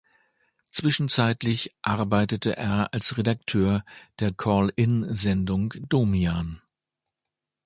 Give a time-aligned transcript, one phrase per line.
[0.71, 3.85] Zwischenzeitlich arbeitete er als Redakteur
[4.17, 6.59] der Call-in-Sendung "Domian".